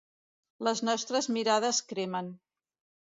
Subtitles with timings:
[0.67, 2.33] Les nostres mirades cremen.